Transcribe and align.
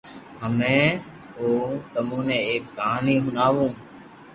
ھمي 0.41 0.79
ھو 1.37 1.47
تمو 1.91 2.19
نو 2.27 2.35
ايڪ 2.49 2.63
ڪھاني 2.77 3.15
ھڻاووُ 3.25 3.65